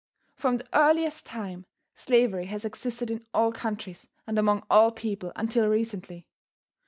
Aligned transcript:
From 0.33 0.57
the 0.57 0.65
earliest 0.75 1.27
time, 1.27 1.67
slavery 1.93 2.47
has 2.47 2.65
existed 2.65 3.11
in 3.11 3.23
all 3.35 3.51
countries, 3.51 4.07
and 4.25 4.39
among 4.39 4.63
all 4.67 4.89
people 4.91 5.31
until 5.35 5.67
recently. 5.67 6.25